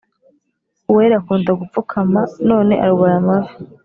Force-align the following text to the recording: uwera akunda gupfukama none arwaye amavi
uwera 0.89 1.15
akunda 1.21 1.51
gupfukama 1.59 2.21
none 2.49 2.73
arwaye 2.85 3.15
amavi 3.21 3.53